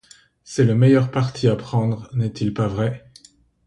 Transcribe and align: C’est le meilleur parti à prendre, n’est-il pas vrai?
C’est 0.43 0.63
le 0.63 0.73
meilleur 0.73 1.11
parti 1.11 1.47
à 1.47 1.55
prendre, 1.55 2.09
n’est-il 2.15 2.55
pas 2.55 2.65
vrai? 2.67 3.05